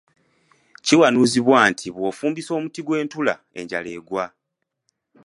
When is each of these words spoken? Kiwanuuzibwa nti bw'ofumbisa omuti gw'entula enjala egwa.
Kiwanuuzibwa 0.85 1.59
nti 1.71 1.87
bw'ofumbisa 1.95 2.51
omuti 2.57 2.81
gw'entula 2.87 3.33
enjala 3.59 3.89
egwa. 3.97 4.25